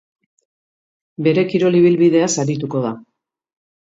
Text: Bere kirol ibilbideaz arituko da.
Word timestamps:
Bere 1.27 1.43
kirol 1.51 1.77
ibilbideaz 1.79 2.31
arituko 2.45 2.81
da. 2.89 2.95